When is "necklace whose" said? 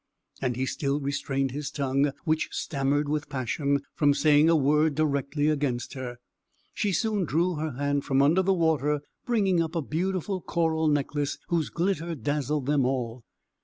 10.87-11.69